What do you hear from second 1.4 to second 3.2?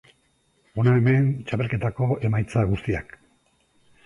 txapelketako emaitza guztiak.